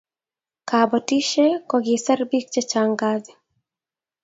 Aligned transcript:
kabotishe 0.69 1.45
kokiser 1.69 2.19
biik 2.29 2.45
chechang 2.53 2.93
kazii 2.99 3.37